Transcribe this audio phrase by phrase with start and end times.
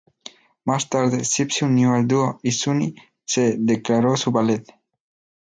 [0.65, 4.65] Más tarde, Zip se unió al dúo, y Sunny se declaró su valet.